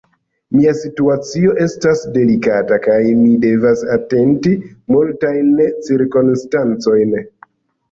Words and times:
Mia 0.59 0.71
situacio 0.77 1.51
estas 1.65 2.01
delikata, 2.15 2.79
kaj 2.87 2.97
mi 3.19 3.37
devas 3.45 3.85
atenti 3.99 4.57
multajn 4.97 5.55
cirkonstancojn. 5.91 7.17